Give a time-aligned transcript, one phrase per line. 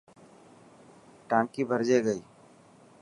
[1.29, 2.21] ٽانڪي ڀرجي گئي.